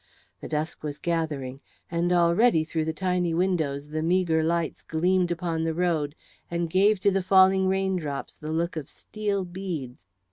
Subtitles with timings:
[0.39, 5.63] The dusk was gathering, and already through the tiny windows the meagre lights gleamed upon
[5.63, 6.15] the road
[6.49, 10.07] and gave to the falling raindrops the look of steel beads.